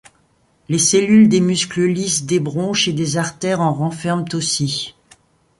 [0.67, 4.95] Les cellules des muscles lisses des bronches et des artères en renferment aussi.